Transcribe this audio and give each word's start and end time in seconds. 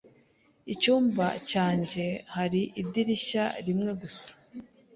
Icyumba 0.73 1.25
cyanjye 1.49 2.05
hari 2.35 2.61
idirishya 2.81 3.45
rimwe 3.65 3.91
gusa. 4.01 4.29